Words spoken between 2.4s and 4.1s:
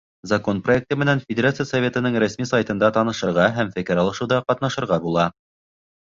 сайтында танышырға һәм фекер